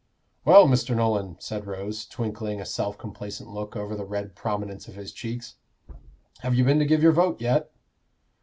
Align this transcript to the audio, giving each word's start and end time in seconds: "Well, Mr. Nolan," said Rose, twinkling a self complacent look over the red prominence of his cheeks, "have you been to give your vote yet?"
"Well, 0.45 0.67
Mr. 0.67 0.95
Nolan," 0.95 1.35
said 1.39 1.67
Rose, 1.67 2.07
twinkling 2.07 2.59
a 2.59 2.65
self 2.65 2.97
complacent 2.97 3.53
look 3.53 3.75
over 3.75 3.95
the 3.95 4.03
red 4.03 4.33
prominence 4.35 4.87
of 4.87 4.95
his 4.95 5.13
cheeks, 5.13 5.57
"have 6.39 6.55
you 6.55 6.63
been 6.63 6.79
to 6.79 6.85
give 6.87 7.03
your 7.03 7.11
vote 7.11 7.39
yet?" 7.39 7.69